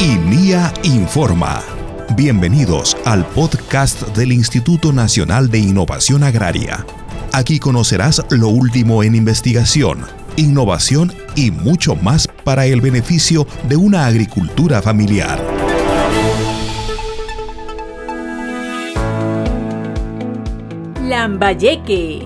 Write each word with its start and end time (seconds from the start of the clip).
INIA 0.00 0.72
Informa. 0.84 1.60
Bienvenidos 2.14 2.96
al 3.04 3.26
podcast 3.26 4.16
del 4.16 4.30
Instituto 4.30 4.92
Nacional 4.92 5.50
de 5.50 5.58
Innovación 5.58 6.22
Agraria. 6.22 6.86
Aquí 7.32 7.58
conocerás 7.58 8.24
lo 8.30 8.46
último 8.46 9.02
en 9.02 9.16
investigación, 9.16 10.06
innovación 10.36 11.12
y 11.34 11.50
mucho 11.50 11.96
más 11.96 12.28
para 12.44 12.64
el 12.66 12.80
beneficio 12.80 13.44
de 13.68 13.74
una 13.74 14.06
agricultura 14.06 14.80
familiar. 14.82 15.42
Lambayeque. 21.02 22.22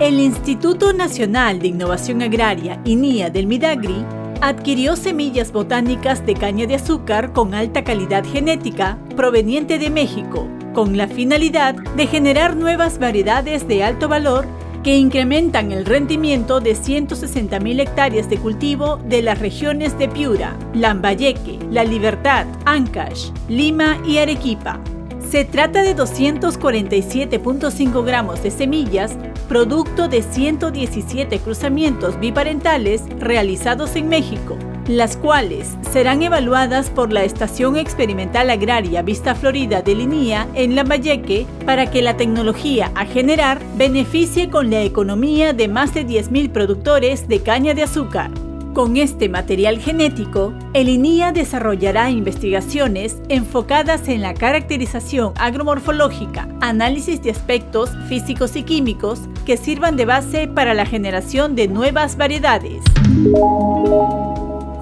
El 0.00 0.20
Instituto 0.20 0.94
Nacional 0.94 1.58
de 1.58 1.68
Innovación 1.68 2.22
Agraria, 2.22 2.80
INIA 2.86 3.28
del 3.28 3.46
Midagri, 3.46 4.06
adquirió 4.40 4.96
semillas 4.96 5.52
botánicas 5.52 6.24
de 6.24 6.34
caña 6.34 6.66
de 6.66 6.76
azúcar 6.76 7.32
con 7.32 7.54
alta 7.54 7.84
calidad 7.84 8.24
genética 8.24 8.98
proveniente 9.16 9.78
de 9.78 9.90
México, 9.90 10.48
con 10.74 10.96
la 10.96 11.08
finalidad 11.08 11.74
de 11.74 12.06
generar 12.06 12.56
nuevas 12.56 12.98
variedades 12.98 13.66
de 13.66 13.82
alto 13.82 14.08
valor 14.08 14.46
que 14.82 14.96
incrementan 14.96 15.72
el 15.72 15.84
rendimiento 15.84 16.60
de 16.60 16.72
160.000 16.72 17.80
hectáreas 17.80 18.30
de 18.30 18.38
cultivo 18.38 18.96
de 18.96 19.22
las 19.22 19.38
regiones 19.38 19.98
de 19.98 20.08
Piura, 20.08 20.56
Lambayeque, 20.72 21.58
La 21.70 21.84
Libertad, 21.84 22.46
Ancash, 22.64 23.30
Lima 23.48 23.98
y 24.06 24.18
Arequipa. 24.18 24.80
Se 25.28 25.44
trata 25.44 25.82
de 25.82 25.94
247.5 25.94 28.04
gramos 28.04 28.42
de 28.42 28.50
semillas, 28.50 29.16
producto 29.48 30.08
de 30.08 30.22
117 30.22 31.38
cruzamientos 31.40 32.20
biparentales 32.20 33.02
realizados 33.18 33.96
en 33.96 34.08
México, 34.08 34.58
las 34.86 35.16
cuales 35.16 35.76
serán 35.90 36.22
evaluadas 36.22 36.90
por 36.90 37.12
la 37.12 37.24
Estación 37.24 37.76
Experimental 37.76 38.50
Agraria 38.50 39.02
Vista 39.02 39.34
Florida 39.34 39.82
de 39.82 39.94
Linía 39.94 40.46
en 40.54 40.76
Lambayeque 40.76 41.46
para 41.64 41.90
que 41.90 42.02
la 42.02 42.16
tecnología 42.16 42.92
a 42.94 43.06
generar 43.06 43.60
beneficie 43.76 44.50
con 44.50 44.70
la 44.70 44.82
economía 44.82 45.52
de 45.52 45.68
más 45.68 45.94
de 45.94 46.06
10.000 46.06 46.52
productores 46.52 47.26
de 47.26 47.40
caña 47.40 47.74
de 47.74 47.82
azúcar. 47.82 48.30
Con 48.78 48.96
este 48.96 49.28
material 49.28 49.80
genético, 49.80 50.54
el 50.72 50.88
INIA 50.88 51.32
desarrollará 51.32 52.10
investigaciones 52.10 53.20
enfocadas 53.28 54.06
en 54.06 54.22
la 54.22 54.34
caracterización 54.34 55.32
agromorfológica, 55.36 56.46
análisis 56.60 57.20
de 57.20 57.32
aspectos 57.32 57.90
físicos 58.08 58.54
y 58.54 58.62
químicos 58.62 59.22
que 59.44 59.56
sirvan 59.56 59.96
de 59.96 60.04
base 60.04 60.46
para 60.46 60.74
la 60.74 60.86
generación 60.86 61.56
de 61.56 61.66
nuevas 61.66 62.16
variedades. 62.16 62.84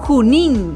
Junín. 0.01 0.75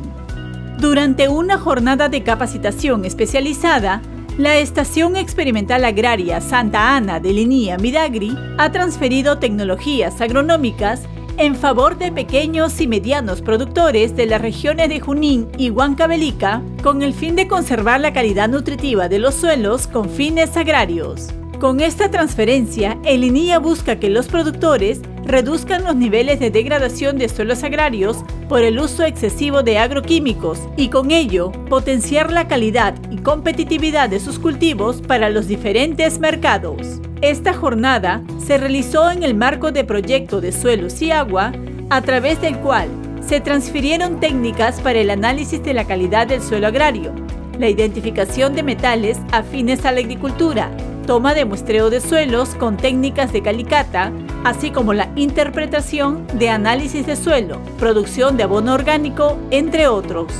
Durante 0.80 1.30
una 1.30 1.60
jornada 1.60 2.10
de 2.10 2.24
capacitación 2.24 3.06
especializada, 3.06 4.02
la 4.40 4.56
Estación 4.56 5.16
Experimental 5.16 5.86
Agraria 5.86 6.42
Santa 6.42 6.96
Ana 6.96 7.20
de 7.20 7.34
Linía 7.34 7.78
Midagri 7.78 8.36
ha 8.58 8.72
transferido 8.72 9.38
tecnologías 9.38 10.22
agronómicas 10.22 11.04
en 11.42 11.56
favor 11.56 11.98
de 11.98 12.12
pequeños 12.12 12.80
y 12.82 12.88
medianos 12.88 13.42
productores 13.42 14.16
de 14.16 14.28
las 14.28 14.40
regiones 14.40 14.90
de 14.90 15.00
Junín 15.00 15.48
y 15.58 15.72
Huancavelica 15.72 16.62
con 16.84 17.02
el 17.02 17.16
fin 17.16 17.36
de 17.36 17.48
conservar 17.48 18.00
la 18.00 18.14
calidad 18.14 18.48
nutritiva 18.48 19.10
de 19.10 19.18
los 19.18 19.34
suelos 19.34 19.88
con 19.88 20.08
fines 20.08 20.56
agrarios. 20.56 21.30
Con 21.60 21.80
esta 21.80 22.12
transferencia, 22.12 22.96
el 23.06 23.24
INIA 23.24 23.58
busca 23.58 24.00
que 24.00 24.12
los 24.12 24.28
productores 24.28 25.02
reduzcan 25.26 25.84
los 25.84 25.96
niveles 25.96 26.40
de 26.40 26.52
degradación 26.52 27.18
de 27.18 27.28
suelos 27.28 27.64
agrarios 27.64 28.18
por 28.48 28.62
el 28.62 28.78
uso 28.78 29.04
excesivo 29.04 29.64
de 29.64 29.80
agroquímicos 29.80 30.60
y 30.78 30.90
con 30.90 31.10
ello 31.10 31.52
potenciar 31.70 32.32
la 32.32 32.48
calidad 32.48 32.94
y 33.10 33.18
competitividad 33.18 34.10
de 34.10 34.20
sus 34.20 34.38
cultivos 34.38 35.02
para 35.02 35.32
los 35.32 35.48
diferentes 35.48 36.20
mercados. 36.20 37.02
Esta 37.22 37.54
jornada 37.54 38.24
se 38.44 38.58
realizó 38.58 39.12
en 39.12 39.22
el 39.22 39.36
marco 39.36 39.72
de 39.72 39.84
proyecto 39.84 40.42
de 40.42 40.52
suelos 40.52 41.00
y 41.04 41.12
agua, 41.12 41.52
a 41.92 42.02
través 42.02 42.42
del 42.42 42.58
cual 42.58 42.90
se 43.24 43.40
transfirieron 43.40 44.20
técnicas 44.20 44.82
para 44.82 45.00
el 45.00 45.12
análisis 45.12 45.64
de 45.64 45.76
la 45.76 45.86
calidad 45.86 46.26
del 46.26 46.42
suelo 46.42 46.66
agrario, 46.66 47.14
la 47.60 47.70
identificación 47.70 48.56
de 48.56 48.64
metales 48.64 49.20
afines 49.32 49.86
a 49.86 49.92
la 49.92 50.00
agricultura, 50.00 50.72
toma 51.06 51.36
de 51.36 51.46
muestreo 51.46 51.92
de 51.92 52.02
suelos 52.02 52.56
con 52.56 52.76
técnicas 52.76 53.32
de 53.32 53.44
calicata, 53.44 54.12
así 54.44 54.72
como 54.72 54.94
la 54.94 55.08
interpretación 55.16 56.26
de 56.40 56.50
análisis 56.50 57.06
de 57.06 57.16
suelo, 57.16 57.60
producción 57.78 58.36
de 58.36 58.44
abono 58.44 58.74
orgánico, 58.74 59.38
entre 59.52 59.88
otros. 59.88 60.34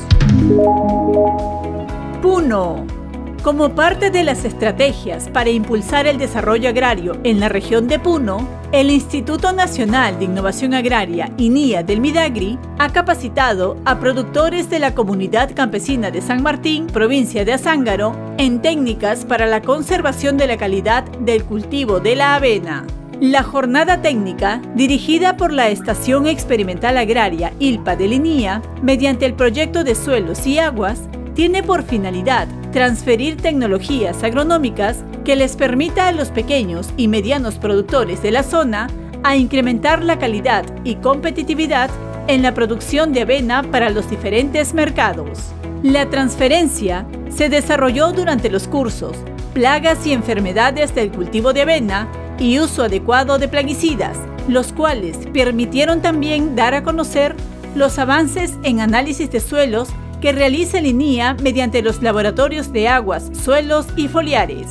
Puno 2.24 3.01
como 3.42 3.74
parte 3.74 4.12
de 4.12 4.24
las 4.24 4.46
estrategias 4.46 5.30
para 5.30 5.50
impulsar 5.50 6.06
el 6.06 6.18
desarrollo 6.18 6.70
agrario 6.70 7.18
en 7.24 7.40
la 7.40 7.50
región 7.50 7.88
de 7.88 7.98
Puno, 7.98 8.48
el 8.72 8.92
Instituto 8.92 9.52
Nacional 9.52 10.20
de 10.20 10.26
Innovación 10.26 10.74
Agraria, 10.74 11.32
INIA 11.38 11.82
del 11.82 12.02
Midagri, 12.02 12.60
ha 12.78 12.90
capacitado 12.90 13.78
a 13.84 14.00
productores 14.00 14.70
de 14.70 14.80
la 14.80 14.94
comunidad 14.94 15.56
campesina 15.56 16.12
de 16.12 16.22
San 16.22 16.44
Martín, 16.44 16.88
provincia 16.88 17.44
de 17.44 17.54
Azángaro, 17.54 18.16
en 18.38 18.62
técnicas 18.62 19.26
para 19.26 19.48
la 19.48 19.62
conservación 19.62 20.38
de 20.38 20.48
la 20.48 20.58
calidad 20.58 21.04
del 21.04 21.44
cultivo 21.44 22.00
de 22.00 22.16
la 22.16 22.36
avena. 22.36 22.86
La 23.20 23.44
jornada 23.44 24.02
técnica, 24.02 24.62
dirigida 24.76 25.36
por 25.36 25.52
la 25.52 25.70
Estación 25.70 26.28
Experimental 26.28 26.98
Agraria 26.98 27.54
ILPA 27.60 27.96
de 27.96 28.06
INIA, 28.06 28.62
mediante 28.82 29.26
el 29.26 29.34
proyecto 29.34 29.84
de 29.84 29.96
suelos 29.96 30.46
y 30.46 30.60
aguas, 30.60 31.02
tiene 31.34 31.64
por 31.64 31.84
finalidad 31.84 32.48
transferir 32.72 33.38
tecnologías 33.38 34.24
agronómicas 34.24 35.04
que 35.26 35.36
les 35.36 35.56
permita 35.56 36.08
a 36.08 36.12
los 36.12 36.30
pequeños 36.30 36.90
y 36.98 37.08
medianos 37.08 37.56
productores 37.56 38.22
de 38.22 38.32
la 38.32 38.44
zona 38.44 38.88
a 39.24 39.36
incrementar 39.36 40.04
la 40.04 40.18
calidad 40.18 40.66
y 40.84 40.96
competitividad 40.96 41.90
en 42.28 42.42
la 42.42 42.54
producción 42.54 43.14
de 43.14 43.22
avena 43.22 43.64
para 43.64 43.90
los 43.90 44.10
diferentes 44.10 44.74
mercados. 44.74 45.40
La 45.84 46.10
transferencia 46.10 47.06
se 47.30 47.50
desarrolló 47.50 48.12
durante 48.12 48.50
los 48.50 48.68
cursos 48.68 49.18
Plagas 49.54 50.08
y 50.08 50.14
enfermedades 50.14 50.96
del 50.96 51.12
cultivo 51.12 51.52
de 51.52 51.64
avena 51.64 52.08
y 52.40 52.60
uso 52.60 52.84
adecuado 52.84 53.38
de 53.38 53.50
plaguicidas, 53.50 54.18
los 54.48 54.72
cuales 54.72 55.18
permitieron 55.34 56.02
también 56.02 56.56
dar 56.56 56.74
a 56.74 56.84
conocer 56.84 57.36
los 57.76 58.00
avances 58.00 58.54
en 58.64 58.80
análisis 58.80 59.30
de 59.30 59.42
suelos 59.42 59.90
que 60.22 60.32
realiza 60.32 60.78
el 60.78 60.86
INIA 60.86 61.36
mediante 61.42 61.82
los 61.82 62.02
laboratorios 62.02 62.72
de 62.72 62.88
aguas, 62.88 63.32
suelos 63.34 63.88
y 63.98 64.08
foliares. 64.08 64.68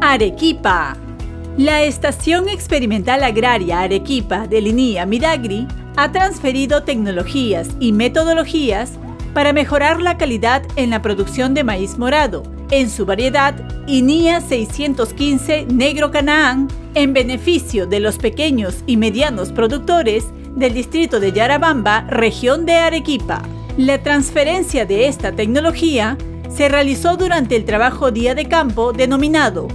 Arequipa. 0.00 0.96
La 1.58 1.82
Estación 1.82 2.48
Experimental 2.48 3.22
Agraria 3.22 3.80
Arequipa 3.80 4.46
del 4.46 4.68
INIA 4.68 5.04
Midagri 5.04 5.68
ha 5.96 6.10
transferido 6.10 6.82
tecnologías 6.82 7.68
y 7.78 7.92
metodologías 7.92 8.92
para 9.34 9.52
mejorar 9.52 10.00
la 10.00 10.16
calidad 10.16 10.62
en 10.76 10.88
la 10.90 11.02
producción 11.02 11.52
de 11.52 11.62
maíz 11.62 11.98
morado, 11.98 12.42
en 12.70 12.88
su 12.88 13.04
variedad 13.04 13.54
INIA 13.86 14.40
615 14.40 15.66
Negro 15.66 16.10
Canaán, 16.10 16.68
en 16.94 17.12
beneficio 17.12 17.86
de 17.86 18.00
los 18.00 18.16
pequeños 18.16 18.82
y 18.86 18.96
medianos 18.96 19.52
productores 19.52 20.24
del 20.56 20.74
distrito 20.74 21.20
de 21.20 21.32
Yarabamba, 21.32 22.02
región 22.08 22.66
de 22.66 22.74
Arequipa. 22.74 23.42
La 23.76 24.02
transferencia 24.02 24.84
de 24.84 25.06
esta 25.06 25.32
tecnología 25.32 26.16
se 26.48 26.68
realizó 26.68 27.16
durante 27.16 27.56
el 27.56 27.64
trabajo 27.64 28.10
día 28.10 28.34
de 28.34 28.46
campo 28.46 28.92
denominado 28.92 29.68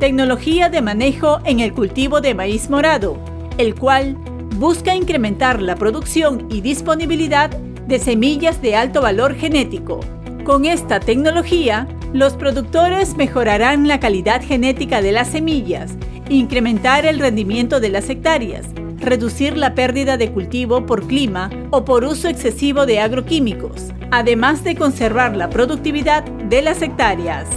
Tecnología 0.00 0.68
de 0.68 0.82
manejo 0.82 1.38
en 1.44 1.60
el 1.60 1.72
cultivo 1.72 2.20
de 2.20 2.34
maíz 2.34 2.68
morado, 2.68 3.16
el 3.58 3.76
cual 3.76 4.16
busca 4.58 4.94
incrementar 4.94 5.62
la 5.62 5.76
producción 5.76 6.48
y 6.50 6.60
disponibilidad 6.60 7.50
de 7.50 7.98
semillas 7.98 8.60
de 8.60 8.74
alto 8.74 9.00
valor 9.00 9.34
genético. 9.34 10.00
Con 10.44 10.64
esta 10.64 10.98
tecnología, 10.98 11.86
los 12.12 12.34
productores 12.34 13.16
mejorarán 13.16 13.86
la 13.86 14.00
calidad 14.00 14.42
genética 14.42 15.00
de 15.00 15.12
las 15.12 15.28
semillas, 15.28 15.92
incrementar 16.28 17.06
el 17.06 17.18
rendimiento 17.20 17.78
de 17.78 17.90
las 17.90 18.10
hectáreas, 18.10 18.66
reducir 19.04 19.56
la 19.56 19.74
pérdida 19.74 20.16
de 20.16 20.32
cultivo 20.32 20.86
por 20.86 21.06
clima 21.06 21.50
o 21.70 21.84
por 21.84 22.04
uso 22.04 22.28
excesivo 22.28 22.86
de 22.86 23.00
agroquímicos, 23.00 23.92
además 24.10 24.64
de 24.64 24.76
conservar 24.76 25.36
la 25.36 25.50
productividad 25.50 26.24
de 26.24 26.62
las 26.62 26.82
hectáreas. 26.82 27.48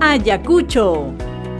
Ayacucho. 0.00 1.12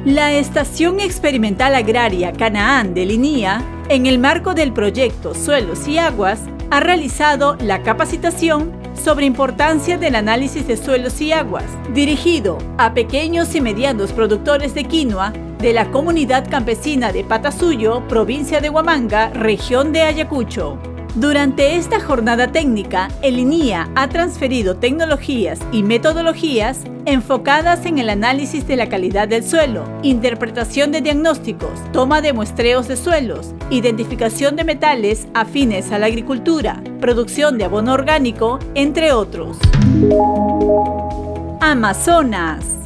La 0.04 0.32
Estación 0.32 0.98
Experimental 0.98 1.76
Agraria 1.76 2.32
Canaán 2.32 2.92
de 2.92 3.06
Linía, 3.06 3.62
en 3.88 4.06
el 4.06 4.18
marco 4.18 4.52
del 4.52 4.72
proyecto 4.72 5.32
Suelos 5.32 5.86
y 5.86 5.98
Aguas, 5.98 6.40
ha 6.70 6.80
realizado 6.80 7.56
la 7.60 7.82
capacitación 7.82 8.72
sobre 8.94 9.26
importancia 9.26 9.98
del 9.98 10.16
análisis 10.16 10.66
de 10.66 10.76
suelos 10.76 11.20
y 11.20 11.32
aguas, 11.32 11.64
dirigido 11.94 12.58
a 12.78 12.94
pequeños 12.94 13.54
y 13.54 13.60
medianos 13.60 14.12
productores 14.12 14.74
de 14.74 14.84
quinoa 14.84 15.32
de 15.62 15.72
la 15.72 15.92
comunidad 15.92 16.50
campesina 16.50 17.12
de 17.12 17.22
Patasuyo, 17.22 18.02
provincia 18.08 18.60
de 18.60 18.68
Huamanga, 18.68 19.30
región 19.30 19.92
de 19.92 20.02
Ayacucho. 20.02 20.76
Durante 21.14 21.76
esta 21.76 22.00
jornada 22.00 22.50
técnica, 22.50 23.08
el 23.22 23.38
INIA 23.38 23.88
ha 23.94 24.08
transferido 24.08 24.78
tecnologías 24.78 25.60
y 25.70 25.84
metodologías 25.84 26.80
enfocadas 27.06 27.86
en 27.86 27.98
el 27.98 28.10
análisis 28.10 28.66
de 28.66 28.74
la 28.74 28.88
calidad 28.88 29.28
del 29.28 29.44
suelo, 29.44 29.84
interpretación 30.02 30.90
de 30.90 31.00
diagnósticos, 31.00 31.70
toma 31.92 32.20
de 32.22 32.32
muestreos 32.32 32.88
de 32.88 32.96
suelos, 32.96 33.54
identificación 33.70 34.56
de 34.56 34.64
metales 34.64 35.28
afines 35.32 35.92
a 35.92 36.00
la 36.00 36.06
agricultura, 36.06 36.82
producción 37.00 37.56
de 37.56 37.66
abono 37.66 37.92
orgánico, 37.92 38.58
entre 38.74 39.12
otros. 39.12 39.58
Amazonas. 41.60 42.81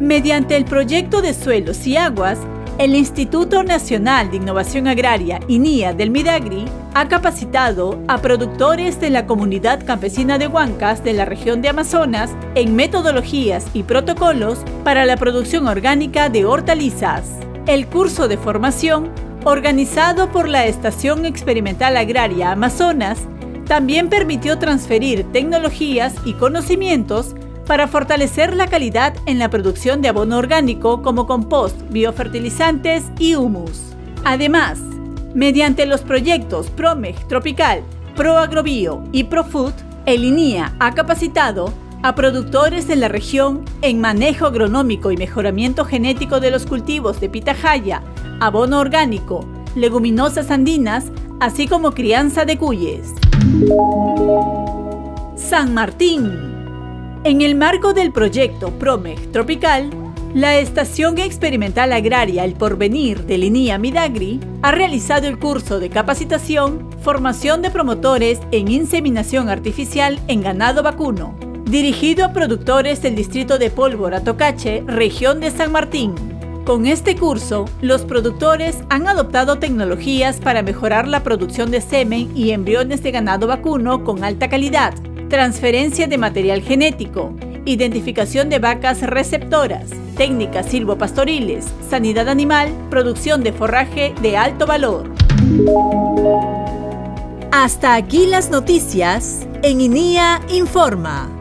Mediante 0.00 0.56
el 0.56 0.64
proyecto 0.64 1.22
de 1.22 1.34
suelos 1.34 1.84
y 1.84 1.96
aguas, 1.96 2.38
el 2.78 2.94
Instituto 2.94 3.64
Nacional 3.64 4.30
de 4.30 4.36
Innovación 4.36 4.86
Agraria, 4.86 5.40
INIA 5.48 5.92
del 5.92 6.10
Midagri, 6.10 6.66
ha 6.94 7.08
capacitado 7.08 8.00
a 8.06 8.18
productores 8.18 9.00
de 9.00 9.10
la 9.10 9.26
comunidad 9.26 9.84
campesina 9.84 10.38
de 10.38 10.46
Huancas 10.46 11.02
de 11.02 11.14
la 11.14 11.24
región 11.24 11.62
de 11.62 11.70
Amazonas 11.70 12.30
en 12.54 12.76
metodologías 12.76 13.66
y 13.74 13.82
protocolos 13.82 14.60
para 14.84 15.04
la 15.04 15.16
producción 15.16 15.66
orgánica 15.66 16.28
de 16.28 16.44
hortalizas. 16.44 17.24
El 17.66 17.88
curso 17.88 18.28
de 18.28 18.36
formación, 18.36 19.10
organizado 19.44 20.30
por 20.30 20.48
la 20.48 20.66
Estación 20.66 21.26
Experimental 21.26 21.96
Agraria 21.96 22.52
Amazonas, 22.52 23.18
también 23.66 24.08
permitió 24.08 24.58
transferir 24.60 25.24
tecnologías 25.32 26.14
y 26.24 26.34
conocimientos 26.34 27.34
para 27.68 27.86
fortalecer 27.86 28.56
la 28.56 28.66
calidad 28.66 29.14
en 29.26 29.38
la 29.38 29.50
producción 29.50 30.00
de 30.00 30.08
abono 30.08 30.38
orgánico 30.38 31.02
como 31.02 31.26
compost, 31.26 31.76
biofertilizantes 31.90 33.04
y 33.18 33.34
humus. 33.34 33.92
Además, 34.24 34.80
mediante 35.34 35.84
los 35.84 36.00
proyectos 36.00 36.70
PROMEG 36.70 37.28
Tropical, 37.28 37.82
ProAgrobio 38.16 39.04
y 39.12 39.24
ProFood, 39.24 39.74
el 40.06 40.24
INIA 40.24 40.74
ha 40.80 40.94
capacitado 40.94 41.72
a 42.02 42.14
productores 42.14 42.88
de 42.88 42.96
la 42.96 43.08
región 43.08 43.64
en 43.82 44.00
manejo 44.00 44.46
agronómico 44.46 45.12
y 45.12 45.18
mejoramiento 45.18 45.84
genético 45.84 46.40
de 46.40 46.50
los 46.50 46.64
cultivos 46.64 47.20
de 47.20 47.28
pitahaya, 47.28 48.02
abono 48.40 48.80
orgánico, 48.80 49.46
leguminosas 49.74 50.50
andinas, 50.50 51.12
así 51.38 51.68
como 51.68 51.92
crianza 51.92 52.46
de 52.46 52.56
cuyes. 52.56 53.12
San 55.36 55.74
Martín 55.74 56.47
en 57.24 57.42
el 57.42 57.54
marco 57.54 57.92
del 57.94 58.12
proyecto 58.12 58.70
PROMEG 58.70 59.32
Tropical, 59.32 59.90
la 60.34 60.58
Estación 60.58 61.18
Experimental 61.18 61.92
Agraria 61.92 62.44
El 62.44 62.54
Porvenir 62.54 63.24
de 63.24 63.38
Linía 63.38 63.78
Midagri 63.78 64.40
ha 64.62 64.72
realizado 64.72 65.26
el 65.26 65.38
curso 65.38 65.80
de 65.80 65.90
capacitación 65.90 66.88
Formación 67.02 67.62
de 67.62 67.70
promotores 67.70 68.40
en 68.52 68.68
inseminación 68.68 69.48
artificial 69.48 70.20
en 70.28 70.42
ganado 70.42 70.82
vacuno, 70.82 71.34
dirigido 71.64 72.24
a 72.24 72.32
productores 72.32 73.02
del 73.02 73.16
distrito 73.16 73.58
de 73.58 73.70
Pólvora 73.70 74.22
Tocache, 74.22 74.84
región 74.86 75.40
de 75.40 75.50
San 75.50 75.72
Martín. 75.72 76.14
Con 76.64 76.84
este 76.84 77.16
curso, 77.16 77.64
los 77.80 78.02
productores 78.02 78.76
han 78.90 79.08
adoptado 79.08 79.58
tecnologías 79.58 80.38
para 80.38 80.62
mejorar 80.62 81.08
la 81.08 81.22
producción 81.22 81.70
de 81.70 81.80
semen 81.80 82.30
y 82.36 82.50
embriones 82.50 83.02
de 83.02 83.10
ganado 83.10 83.46
vacuno 83.46 84.04
con 84.04 84.22
alta 84.22 84.50
calidad, 84.50 84.92
transferencia 85.28 86.06
de 86.06 86.18
material 86.18 86.62
genético, 86.62 87.34
identificación 87.64 88.48
de 88.48 88.58
vacas 88.58 89.02
receptoras, 89.02 89.90
técnicas 90.16 90.66
silvopastoriles, 90.66 91.66
sanidad 91.88 92.28
animal, 92.28 92.72
producción 92.90 93.42
de 93.42 93.52
forraje 93.52 94.14
de 94.22 94.36
alto 94.36 94.66
valor. 94.66 95.10
Hasta 97.52 97.94
aquí 97.94 98.26
las 98.26 98.50
noticias 98.50 99.46
en 99.62 99.80
INIA 99.80 100.40
Informa. 100.50 101.37